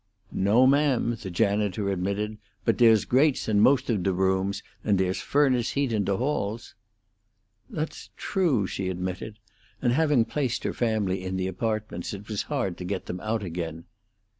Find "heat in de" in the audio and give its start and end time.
5.73-6.17